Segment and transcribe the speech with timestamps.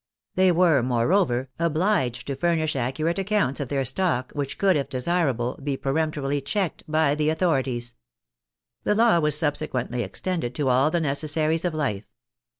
[0.33, 5.59] They were, moreover, obliged to furnish accurate accounts of their stock, which could, if desirable,
[5.61, 7.95] be peremptorily checked" by the authorities.
[8.83, 12.05] The law was subsequently extended to all the necessaries of life.